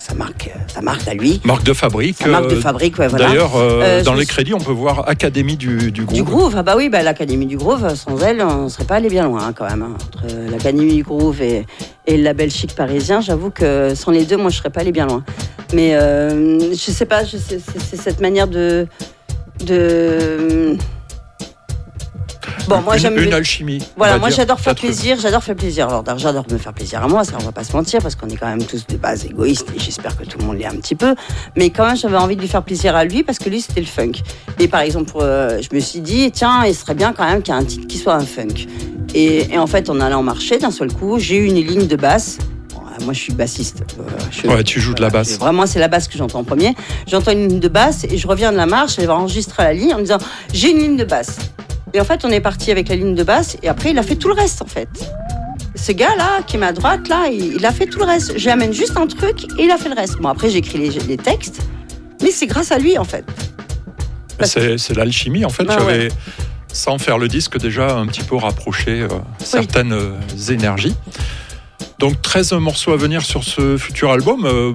Sa 0.08 0.14
marque, 0.14 0.50
sa 0.68 0.80
marque 0.82 1.06
à 1.10 1.14
lui. 1.14 1.42
marque 1.44 1.64
de 1.64 1.74
fabrique 1.74 2.16
Sa 2.18 2.28
marque 2.30 2.48
de 2.50 2.56
euh, 2.56 2.62
fabrique, 2.62 2.98
ouais, 2.98 3.10
voilà. 3.10 3.28
D'ailleurs, 3.28 3.58
euh, 3.58 3.82
Euh, 3.84 4.04
dans 4.04 4.14
les 4.14 4.26
crédits, 4.26 4.54
on 4.54 4.60
peut 4.60 4.72
voir 4.72 5.04
Académie 5.10 5.58
du, 5.58 5.92
du 5.92 6.06
groupe. 6.06 6.16
Du 6.16 6.24
groove, 6.24 6.54
ah 6.58 6.64
bah 6.64 6.76
oui, 6.78 6.88
bah, 6.88 7.04
l'Académie 7.04 7.46
du 7.46 7.58
Groove, 7.58 7.94
sans 7.94 8.18
elle, 8.22 8.42
on 8.42 8.64
ne 8.66 8.70
serait 8.70 8.86
pas 8.86 8.96
allé 8.96 9.10
bien 9.10 9.26
loin 9.26 9.44
hein, 9.48 9.54
quand 9.54 9.68
même. 9.70 9.82
hein. 9.82 9.96
Entre 9.96 10.28
l'Académie 10.50 10.96
du 10.96 11.04
Groove 11.04 11.42
et, 11.42 11.66
et 12.06 12.16
le 12.16 12.24
label 12.24 12.50
chic 12.50 12.74
parisien, 12.74 13.20
j'avoue 13.20 13.50
que 13.50 13.94
sans 13.96 14.12
les 14.12 14.24
deux, 14.24 14.38
moi, 14.38 14.50
je 14.50 14.58
serais 14.58 14.70
pas 14.70 14.80
allé 14.80 14.94
bien 14.94 15.08
loin. 15.08 15.24
Mais 15.74 15.96
euh, 15.96 16.58
je 16.72 16.76
sais 16.92 17.06
pas, 17.06 17.24
c'est 17.26 17.60
c'est 17.60 17.98
cette 18.02 18.22
manière 18.22 18.48
de. 18.48 18.88
de... 19.66 20.78
Bon, 22.68 22.82
moi, 22.82 22.98
j'aime. 22.98 23.18
une 23.18 23.34
alchimie. 23.34 23.80
Voilà, 23.96 24.18
moi 24.20 24.30
j'adore 24.30 24.60
faire 24.60 24.76
plaisir, 24.76 25.18
j'adore 25.20 25.44
faire 25.44 25.56
plaisir. 25.56 25.88
Alors 25.90 26.04
j'adore 26.18 26.46
me 26.52 26.58
faire 26.58 26.74
plaisir 26.74 27.04
à 27.04 27.08
moi, 27.08 27.24
ça 27.24 27.34
on 27.40 27.44
va 27.44 27.52
pas 27.52 27.64
se 27.64 27.74
mentir, 27.74 28.02
parce 28.02 28.16
qu'on 28.16 28.28
est 28.30 28.36
quand 28.36 28.48
même 28.48 28.64
tous 28.64 28.86
de 28.88 28.98
base 28.98 29.26
égoïstes 29.26 29.68
et 29.76 29.80
j'espère 29.80 30.18
que 30.18 30.24
tout 30.26 30.38
le 30.40 30.46
monde 30.46 30.58
l'est 30.58 30.66
un 30.66 30.76
petit 30.76 30.96
peu. 30.96 31.16
Mais 31.56 31.70
quand 31.70 31.86
même 31.86 31.96
j'avais 31.98 32.18
envie 32.18 32.36
de 32.36 32.42
lui 32.42 32.48
faire 32.48 32.64
plaisir 32.64 32.96
à 32.96 33.06
lui 33.06 33.24
parce 33.24 33.40
que 33.40 33.50
lui 33.50 33.62
c'était 33.62 33.80
le 33.82 33.88
funk. 33.88 34.14
Et 34.60 34.68
par 34.68 34.82
exemple, 34.82 35.14
euh, 35.18 35.62
je 35.62 35.74
me 35.76 35.80
suis 35.80 36.00
dit, 36.02 36.32
tiens, 36.32 36.66
il 36.66 36.76
serait 36.76 36.96
bien 36.96 37.14
quand 37.14 37.26
même 37.26 37.42
qu'il 37.42 37.54
y 37.54 37.58
ait 37.58 37.62
un 37.62 37.66
titre 37.66 37.88
qui 37.88 37.98
soit 37.98 38.16
un 38.16 38.26
funk. 38.26 38.68
Et, 39.14 39.54
et 39.54 39.58
en 39.58 39.68
fait, 39.68 39.90
en 39.90 40.00
allant 40.02 40.22
marcher 40.24 40.58
d'un 40.58 40.72
seul 40.72 40.92
coup, 40.92 41.18
j'ai 41.20 41.38
eu 41.38 41.46
une 41.46 41.56
ligne 41.56 41.88
de 41.88 41.96
basse. 41.96 42.38
Euh, 42.74 43.04
Moi, 43.06 43.14
je 43.14 43.20
suis 43.22 43.34
bassiste. 43.34 43.84
Euh, 44.00 44.04
je- 44.32 44.48
Ouais, 44.48 44.64
tu 44.64 44.82
joues 44.82 44.94
de 44.94 45.02
la 45.02 45.10
basse. 45.10 45.38
Vraiment, 45.40 45.66
c'est 45.66 45.80
la 45.80 45.88
basse 45.88 46.08
que 46.08 46.18
j'entends 46.18 46.40
en 46.40 46.44
premier. 46.44 46.76
J'entends 47.08 47.32
une 47.32 47.48
ligne 47.48 47.60
de 47.60 47.68
basse 47.70 48.04
et 48.04 48.18
je 48.18 48.28
reviens 48.28 48.52
de 48.52 48.58
la 48.58 48.66
marche 48.66 48.98
et 49.00 49.04
je 49.04 49.08
vais 49.08 49.14
enregistrer 49.14 49.64
la 49.64 49.74
ligne 49.74 49.94
en 49.94 49.98
me 49.98 50.02
disant, 50.04 50.18
j'ai 50.54 50.72
une 50.72 50.80
ligne 50.80 50.98
de 50.98 51.06
basse. 51.06 51.38
Et 51.98 52.00
en 52.00 52.06
fait, 52.06 52.24
on 52.26 52.30
est 52.30 52.42
parti 52.42 52.70
avec 52.70 52.90
la 52.90 52.96
ligne 52.96 53.16
de 53.16 53.24
basse 53.24 53.58
et 53.64 53.70
après, 53.70 53.90
il 53.90 53.98
a 53.98 54.04
fait 54.04 54.18
tout 54.18 54.28
le 54.28 54.36
reste, 54.36 54.62
en 54.62 54.68
fait. 54.68 54.88
Ce 55.74 55.92
gars-là, 55.92 56.44
qui 56.46 56.58
est 56.58 56.64
à 56.64 56.72
droite, 56.72 57.08
là, 57.08 57.28
il, 57.28 57.56
il 57.56 57.66
a 57.66 57.72
fait 57.72 57.88
tout 57.88 57.98
le 57.98 58.06
reste. 58.06 58.38
J'amène 58.38 58.72
juste 58.72 58.98
un 58.98 59.08
truc 59.08 59.46
et 59.58 59.64
il 59.64 59.72
a 59.72 59.78
fait 59.78 59.90
le 59.90 59.96
reste. 59.96 60.18
Bon, 60.18 60.30
après, 60.30 60.52
j'écris 60.52 60.78
les, 60.78 60.90
les 60.92 61.18
textes, 61.18 61.60
mais 62.22 62.30
c'est 62.30 62.46
grâce 62.46 62.72
à 62.72 62.78
lui, 62.78 63.00
en 63.00 63.04
fait. 63.04 63.26
C'est 64.44 64.96
l'alchimie, 64.96 65.44
en 65.44 65.50
fait. 65.50 65.66
Ah 65.68 65.76
tu 65.76 65.84
ouais. 65.86 65.94
avais, 65.94 66.08
sans 66.72 67.00
faire 67.00 67.18
le 67.18 67.28
disque, 67.28 67.58
déjà 67.58 67.98
un 67.98 68.06
petit 68.06 68.22
peu 68.22 68.36
rapproché 68.36 69.02
euh, 69.02 69.08
certaines 69.40 69.94
euh, 69.94 70.12
énergies. 70.50 70.94
Donc 71.98 72.22
13 72.22 72.54
morceaux 72.54 72.92
à 72.92 72.98
venir 72.98 73.24
sur 73.24 73.44
ce 73.44 73.76
futur 73.76 74.12
album 74.12 74.46
euh, 74.46 74.74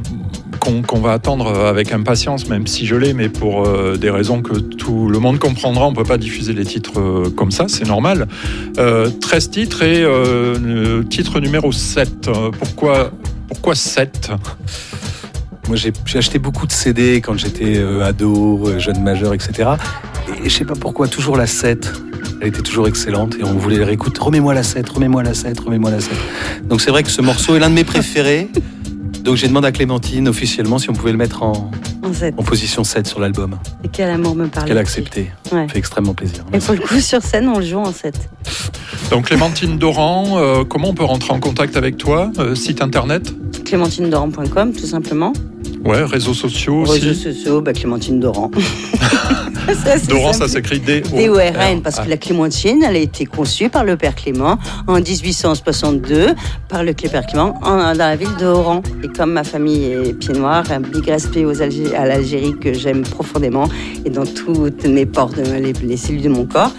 qu'on 0.63 1.01
va 1.01 1.13
attendre 1.13 1.53
avec 1.67 1.93
impatience, 1.93 2.49
même 2.49 2.69
si 2.69 2.87
je 2.87 2.95
l'ai, 2.95 3.15
mais 3.15 3.29
pour 3.29 3.67
euh, 3.67 3.97
des 3.97 4.11
raisons 4.11 4.43
que 4.43 4.59
tout 4.59 5.09
le 5.09 5.19
monde 5.19 5.41
comprendra, 5.41 5.87
on 5.89 5.93
peut 5.93 6.05
pas 6.05 6.19
diffuser 6.19 6.53
les 6.53 6.65
titres 6.65 7.01
euh, 7.01 7.31
comme 7.31 7.51
ça, 7.51 7.67
c'est 7.67 7.87
normal. 7.87 8.29
Euh, 8.79 9.11
13 9.21 9.51
titres 9.51 9.83
et 9.83 10.05
euh, 10.05 10.57
le 10.63 11.05
titre 11.05 11.41
numéro 11.41 11.73
7. 11.73 12.29
Euh, 12.29 12.51
pourquoi, 12.57 13.11
pourquoi 13.49 13.75
7 13.75 14.31
Moi, 15.67 15.77
j'ai 15.77 15.93
acheté 16.15 16.39
beaucoup 16.39 16.69
de 16.69 16.73
CD 16.73 17.17
quand 17.17 17.37
j'étais 17.37 17.79
euh, 17.79 18.05
ado, 18.05 18.63
euh, 18.65 18.79
jeune 18.79 19.03
majeur, 19.03 19.35
etc. 19.35 19.71
Et 20.45 20.49
je 20.49 20.55
sais 20.55 20.65
pas 20.65 20.77
pourquoi, 20.79 21.09
toujours 21.09 21.37
la 21.37 21.49
7. 21.49 21.93
Elle 22.41 22.49
était 22.49 22.63
toujours 22.63 22.87
excellente 22.87 23.35
et 23.39 23.45
on 23.45 23.55
voulait 23.55 23.79
la 23.79 23.87
réécouter. 23.87 24.21
Remets-moi 24.21 24.55
la 24.55 24.63
7, 24.63 24.89
remets-moi 24.89 25.25
la 25.25 25.35
7, 25.35 25.59
remets-moi 25.59 25.91
la 25.91 26.01
7. 26.01 26.13
Donc 26.65 26.81
c'est 26.81 26.91
vrai 26.91 27.03
que 27.03 27.11
ce 27.11 27.21
morceau 27.21 27.57
est 27.57 27.61
l'un 27.61 27.71
de 27.71 27.75
mes 27.75 27.85
préférés. 27.85 28.49
Donc 29.23 29.37
j'ai 29.37 29.47
demandé 29.49 29.69
à 29.69 29.73
Clémentine 29.73 30.29
officiellement 30.29 30.79
si 30.79 30.91
on 30.91 30.95
pouvait 30.95 31.13
le 31.13 31.19
mettre 31.19 31.43
en, 31.43 31.71
En 32.05 32.13
fait. 32.13 32.35
en 32.37 32.43
position 32.43 32.83
7 32.85 33.07
sur 33.07 33.21
l'album. 33.21 33.57
Et 33.85 33.89
quel 33.89 34.11
amour 34.11 34.35
me 34.35 34.49
parle. 34.49 34.67
Qu'elle 34.67 34.79
a 34.79 34.81
accepté. 34.81 35.31
Ouais. 35.53 35.67
Ça 35.67 35.69
fait 35.69 35.79
extrêmement 35.79 36.15
plaisir. 36.15 36.45
Et 36.53 36.59
pour 36.59 36.75
le 36.75 36.81
coup, 36.81 36.99
sur 37.01 37.23
scène, 37.23 37.49
on 37.49 37.59
le 37.59 37.65
joue 37.65 37.79
en 37.79 37.93
7. 37.93 38.15
Donc 39.11 39.27
Clémentine 39.27 39.79
Doran, 39.79 40.39
euh, 40.39 40.65
comment 40.65 40.89
on 40.89 40.95
peut 40.95 41.05
rentrer 41.05 41.33
en 41.33 41.39
contact 41.41 41.77
avec 41.77 41.97
toi 41.99 42.31
Euh, 42.39 42.55
Site 42.55 42.83
internet? 42.83 43.33
Clémentinedoran.com 43.65 44.73
tout 44.73 44.87
simplement. 44.87 45.33
Ouais, 45.85 46.05
réseaux 46.05 46.35
sociaux 46.35 46.83
aussi. 46.83 47.01
Réseaux 47.01 47.33
sociaux, 47.33 47.61
bah, 47.61 47.73
Clémentine 47.73 48.21
Doran. 48.21 48.51
Doran, 50.09 50.33
ça 50.33 50.49
s'écrit 50.49 50.81
D-O-R-N, 50.81 51.83
parce 51.83 52.01
que 52.01 52.09
la 52.09 52.17
Clémentine, 52.17 52.83
elle 52.83 52.97
a 52.97 52.99
été 52.99 53.25
conçue 53.25 53.69
par 53.69 53.85
le 53.85 53.97
père 53.97 54.15
Clément 54.15 54.59
en 54.87 55.01
1862, 55.01 56.35
par 56.69 56.83
le 56.83 56.93
père 56.93 57.27
Clément, 57.27 57.59
dans 57.63 57.95
la 57.97 58.17
ville 58.17 58.35
d'Oran. 58.39 58.83
Et 59.03 59.09
comme 59.09 59.33
ma 59.33 59.45
famille 59.45 59.85
est 59.85 60.15
pied 60.15 60.35
noir, 60.35 60.65
un 60.71 60.81
big 60.81 61.09
respect 61.09 61.45
aux 61.45 61.63
à 61.63 62.07
l'Algérie 62.07 62.55
que 62.59 62.73
j'aime 62.73 63.03
profondément 63.03 63.69
et 64.05 64.11
dans 64.11 64.25
toutes 64.27 64.85
mes 64.85 65.07
portes, 65.07 65.37
les, 65.37 65.73
les 65.73 65.97
cellules 65.97 66.23
de 66.23 66.29
mon 66.29 66.45
corps. 66.45 66.73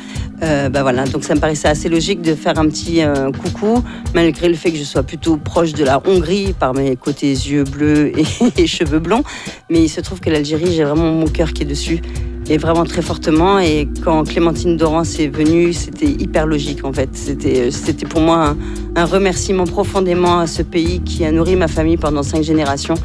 Euh, 0.44 0.68
bah 0.68 0.82
voilà, 0.82 1.06
donc 1.06 1.24
ça 1.24 1.36
me 1.36 1.40
paraissait 1.40 1.70
assez 1.70 1.88
logique 1.88 2.22
de 2.22 2.36
faire 2.36 2.60
un 2.60 2.68
petit 2.68 3.02
euh, 3.02 3.32
coucou, 3.32 3.82
malgré 4.14 4.50
le 4.50 4.56
fait 4.56 4.72
que 4.72 4.78
je 4.78 4.84
sois 4.84 5.04
plutôt 5.04 5.38
proche 5.38 5.72
de 5.72 5.86
la 5.86 6.02
Hongrie 6.06 6.54
par 6.54 6.74
mes 6.74 6.98
côtés 6.98 7.32
yeux 7.32 7.64
bleus 7.64 8.12
et, 8.58 8.68
cheveux 8.68 9.00
blonds. 9.00 9.24
Mais 9.70 9.84
il 9.84 9.90
se 9.90 10.02
trouve 10.02 10.20
que 10.20 10.30
l'Algérie, 10.30 10.74
j'ai 10.74 10.84
vraiment 10.84 11.12
mon 11.12 11.28
cœur 11.28 11.54
qui 11.54 11.64
est 11.64 11.66
dessus 11.66 12.02
et 12.50 12.58
vraiment 12.58 12.84
très 12.84 13.02
fortement. 13.02 13.60
Et 13.60 13.88
quand 14.04 14.26
Clémentine 14.26 14.76
Dorance 14.76 15.18
est 15.18 15.30
venue, 15.30 15.72
c'était 15.72 16.08
hyper 16.08 16.46
logique 16.46 16.84
en 16.84 16.92
fait. 16.92 17.10
C'était, 17.14 17.72
c'était 17.72 18.06
pour 18.06 18.20
moi 18.20 18.58
un, 18.98 19.06
remerciement 19.06 19.64
profondément 19.64 20.40
à 20.40 20.48
ce 20.48 20.62
pays 20.62 21.00
qui 21.00 21.24
a 21.24 21.32
nourri 21.32 21.56
ma 21.56 21.70
famille 21.70 21.98
pendant 21.98 22.24
cinq 22.24 22.44
générations 22.44 22.96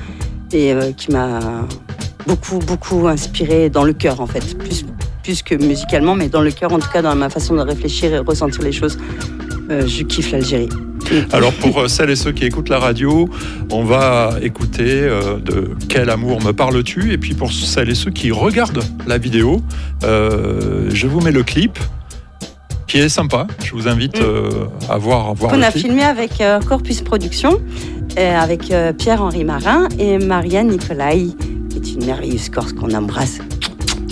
et 0.50 0.72
euh, 0.72 0.90
qui 0.90 1.12
m'a 1.12 1.38
beaucoup, 2.26 2.58
beaucoup 2.58 3.06
inspiré 3.06 3.70
dans 3.70 3.84
le 3.84 3.92
cœur 3.92 4.20
en 4.20 4.26
fait. 4.26 4.56
Plus 5.28 5.42
que 5.42 5.54
musicalement, 5.56 6.14
mais 6.14 6.30
dans 6.30 6.40
le 6.40 6.50
cœur, 6.50 6.72
en 6.72 6.78
tout 6.78 6.88
cas, 6.90 7.02
dans 7.02 7.14
ma 7.14 7.28
façon 7.28 7.54
de 7.54 7.60
réfléchir 7.60 8.14
et 8.14 8.18
ressentir 8.18 8.62
les 8.62 8.72
choses. 8.72 8.96
Euh, 9.70 9.86
je 9.86 10.02
kiffe 10.02 10.32
l'Algérie. 10.32 10.70
Alors 11.32 11.52
pour 11.52 11.80
euh, 11.80 11.88
celles 11.88 12.08
et 12.08 12.16
ceux 12.16 12.32
qui 12.32 12.46
écoutent 12.46 12.70
la 12.70 12.78
radio, 12.78 13.28
on 13.70 13.84
va 13.84 14.38
écouter 14.40 15.02
euh, 15.02 15.36
de 15.38 15.72
quel 15.86 16.08
amour 16.08 16.42
me 16.42 16.52
parles-tu? 16.52 17.12
Et 17.12 17.18
puis 17.18 17.34
pour 17.34 17.52
celles 17.52 17.90
et 17.90 17.94
ceux 17.94 18.10
qui 18.10 18.30
regardent 18.30 18.82
la 19.06 19.18
vidéo, 19.18 19.60
je 20.00 21.06
vous 21.06 21.20
mets 21.20 21.32
le 21.32 21.42
clip 21.42 21.78
qui 22.86 22.96
est 22.96 23.10
sympa. 23.10 23.46
Je 23.62 23.72
vous 23.72 23.86
invite 23.86 24.22
mm. 24.22 24.90
à 24.90 24.96
voir. 24.96 25.34
voir 25.34 25.52
on 25.54 25.60
a 25.60 25.70
filmé 25.70 26.04
avec 26.04 26.42
Corpus 26.66 27.02
Productions, 27.02 27.60
avec 28.16 28.72
Pierre-Henri 28.96 29.44
Marin 29.44 29.88
et 29.98 30.16
Marianne 30.16 30.68
Nicolai, 30.68 31.26
qui 31.68 31.76
est 31.76 31.92
une 31.92 32.06
merveilleuse 32.06 32.48
Corse 32.48 32.72
qu'on 32.72 32.94
embrasse 32.94 33.40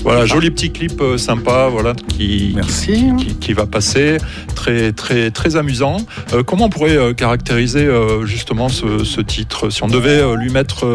voilà, 0.07 0.25
joli 0.25 0.53
petit 0.53 0.71
clip 0.71 1.01
euh, 1.01 1.19
sympa, 1.19 1.67
voilà, 1.69 1.93
qui, 1.95 2.53
Merci. 2.55 3.07
Qui, 3.41 3.53
va 3.55 3.67
passer, 3.67 4.19
très 4.55 4.93
très 4.93 5.33
très 5.33 5.57
amusant. 5.57 5.97
Euh, 6.33 6.45
comment 6.45 6.67
on 6.67 6.69
pourrait 6.69 6.97
euh, 6.97 7.13
caractériser 7.13 7.89
justement 8.25 8.69
ce, 8.69 9.21
titre? 9.21 9.69
Si 9.69 9.83
on 9.83 9.89
devait 9.89 10.23
lui 10.37 10.51
mettre 10.51 10.87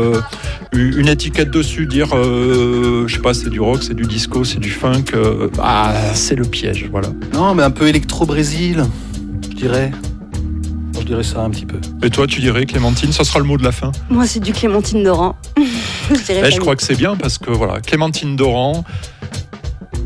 une 0.72 1.10
étiquette 1.10 1.52
dessus, 1.52 1.88
dire, 1.88 2.08
je 2.14 3.14
sais 3.14 3.20
pas, 3.20 3.34
c'est 3.34 3.50
du 3.50 3.60
rock, 3.60 3.84
c'est 3.84 3.96
du 3.96 4.04
disco, 4.04 4.46
c'est 4.46 4.60
du 4.60 4.70
funk, 4.70 5.12
ah, 5.62 5.94
c'est 6.14 6.36
le 6.36 6.46
piège, 6.46 6.88
voilà. 6.90 7.10
Non, 7.34 7.54
mais 7.54 7.64
un 7.64 7.72
peu 7.72 7.90
électro-Brésil, 7.90 8.86
je 9.50 9.56
dirais. 9.58 9.92
Dirais 11.12 11.24
ça 11.24 11.42
un 11.42 11.50
petit 11.50 11.66
peu. 11.66 11.78
Et 12.06 12.10
toi, 12.10 12.26
tu 12.26 12.40
dirais 12.40 12.66
Clémentine, 12.66 13.12
ça 13.12 13.26
sera 13.26 13.40
le 13.40 13.44
mot 13.44 13.58
de 13.58 13.66
la 13.66 13.74
fin 13.74 13.92
Moi, 14.10 14.26
c'est 14.26 14.40
du 14.40 14.54
Clémentine 14.54 15.04
Doran. 15.04 15.36
je, 15.58 15.66
eh, 16.32 16.50
je 16.50 16.58
crois 16.58 16.78
que 16.78 16.82
c'est 16.82 16.96
bien 16.96 17.18
parce 17.18 17.38
que 17.38 17.52
voilà, 17.52 17.82
Clémentine 17.82 18.38
Doran, 18.38 18.86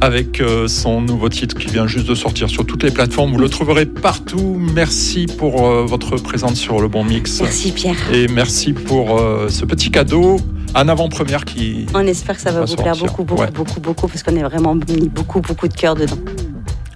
avec 0.02 0.42
euh, 0.42 0.68
son 0.68 1.02
nouveau 1.02 1.30
titre 1.30 1.60
qui 1.60 1.68
vient 1.68 1.86
juste 1.86 2.08
de 2.08 2.16
sortir 2.16 2.50
sur 2.50 2.66
toutes 2.66 2.82
les 2.82 2.90
plateformes. 2.90 3.34
Vous 3.34 3.38
le 3.38 3.50
trouverez 3.50 3.86
partout. 3.86 4.60
Merci 4.74 5.28
pour 5.28 5.68
euh, 5.68 5.86
votre 5.86 6.16
présence 6.16 6.56
sur 6.56 6.82
le 6.82 6.88
bon 6.88 7.04
mix. 7.04 7.40
Merci 7.40 7.72
Pierre. 7.72 8.12
Et 8.12 8.28
merci 8.28 8.74
pour 8.74 9.20
euh, 9.20 9.48
ce 9.50 9.64
petit 9.64 9.92
cadeau 9.92 10.38
en 10.74 10.88
avant-première 10.88 11.46
qui. 11.46 11.86
On 11.94 12.00
espère 12.00 12.36
que 12.36 12.42
ça 12.42 12.52
va, 12.52 12.66
vous 12.66 12.76
plaire 12.76 12.98
beaucoup, 12.98 13.24
beaucoup, 13.24 13.52
beaucoup, 13.54 13.80
beaucoup, 13.80 14.08
parce 14.08 14.24
qu'on 14.24 14.36
a 14.44 14.50
vraiment 14.50 14.74
mis 14.74 15.08
beaucoup, 15.08 15.42
beaucoup 15.42 15.68
de 15.68 15.76
cœur 15.76 15.94
dedans. 15.94 16.18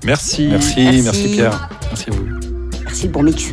Merci. 0.03 0.47
Merci, 0.47 0.81
merci, 0.81 1.01
merci 1.03 1.27
Pierre. 1.27 1.69
Merci 1.89 2.09
à 2.09 2.13
vous. 2.13 2.25
Merci 2.85 3.05
le 3.05 3.11
bon 3.11 3.21
mix. 3.21 3.51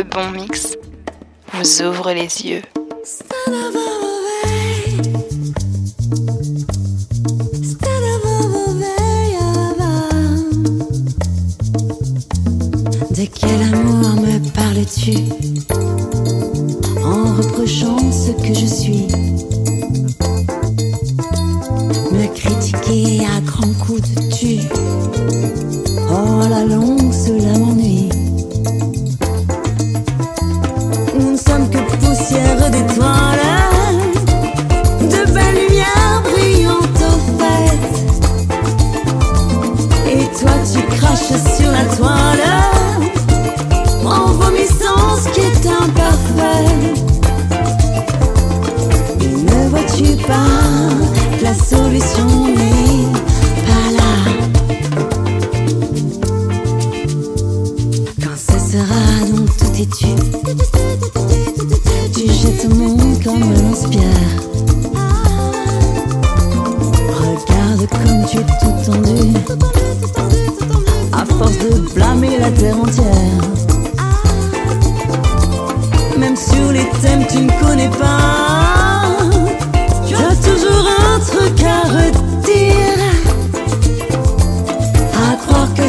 Le 0.00 0.04
bon 0.04 0.30
mix 0.30 0.78
vous 1.52 1.82
ouvre 1.82 2.12
les 2.12 2.46
yeux. 2.46 2.62
De 13.10 13.26
quel 13.26 13.62
amour 13.74 14.22
me 14.22 14.38
parles-tu? 14.54 15.16
En 17.04 17.36
reprochant 17.36 17.98
ce 18.10 18.30
que 18.30 18.54
je 18.54 18.64
suis 18.64 19.06
la 51.42 51.54
solution 51.54 52.46
n'est 52.48 53.12
pas 53.66 53.88
là? 53.98 54.12
Quand 58.22 58.36
ce 58.36 58.58
sera 58.72 59.02
donc 59.30 59.48
tout 59.56 59.82
étude 59.82 60.30
tout 62.60 62.68
le 62.68 62.74
monde 62.74 63.22
comme 63.24 63.42
un 63.42 63.62
lance-pierre. 63.62 64.02
Regarde 67.08 67.88
comme 67.90 68.26
tu 68.28 68.38
es 68.38 68.46
tout 68.60 68.90
tendu. 68.90 69.32
À 71.12 71.24
force 71.24 71.58
de 71.58 71.94
blâmer 71.94 72.38
la 72.38 72.50
terre 72.50 72.76
entière. 72.78 73.04
Même 76.18 76.36
sur 76.36 76.72
les 76.72 76.88
thèmes 77.00 77.24
tu 77.30 77.38
ne 77.38 77.66
connais 77.66 77.88
pas. 77.88 78.59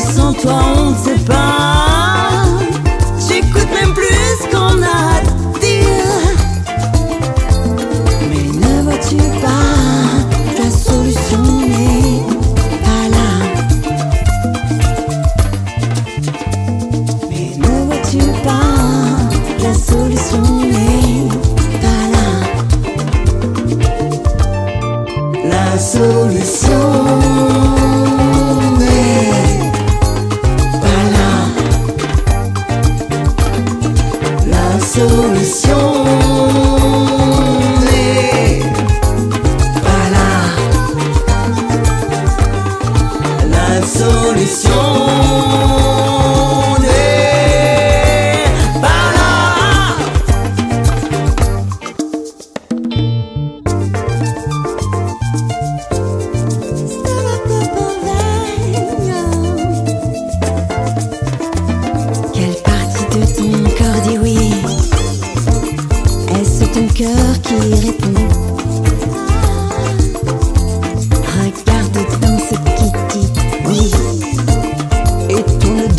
Sans 0.02 0.34
toi 0.34 0.60
on 0.78 0.92
ne 0.92 0.96
sait 0.96 1.26
pas. 1.26 1.51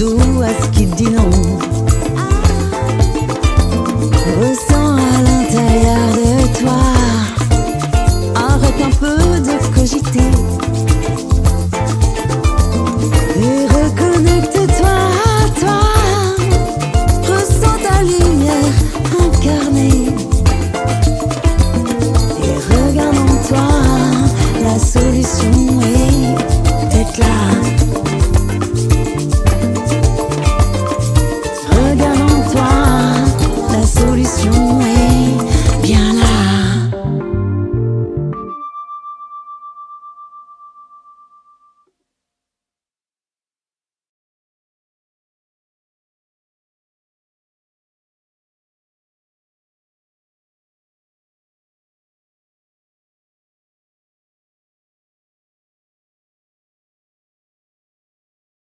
duas 0.03 0.67
que 0.73 0.85
dirão 0.85 1.72